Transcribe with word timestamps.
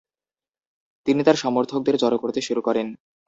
তিনি 1.07 1.21
তার 1.23 1.37
সমর্থকদের 1.43 1.95
জড়ো 1.97 2.17
করতে 2.17 2.39
শুরু 2.41 2.61
করেন। 2.61 2.87